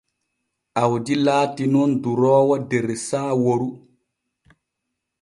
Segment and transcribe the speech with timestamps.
[0.81, 3.69] Awdi laati nun duroowo der Saaworu.